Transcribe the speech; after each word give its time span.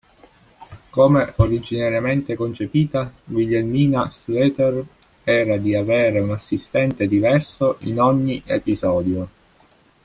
Come 0.89 1.33
originariamente 1.35 2.33
concepita, 2.33 3.13
Wilhelmina 3.25 4.09
Slater 4.11 4.83
era 5.23 5.57
di 5.57 5.75
avere 5.75 6.19
un 6.19 6.31
assistente 6.31 7.07
diverso 7.07 7.75
in 7.81 7.99
ogni 7.99 8.41
episodio. 8.43 9.29